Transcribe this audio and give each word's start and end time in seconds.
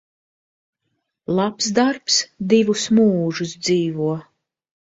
Labs 1.41 1.67
darbs 1.81 2.17
divus 2.55 2.89
mūžus 3.01 3.55
dzīvo. 3.69 4.13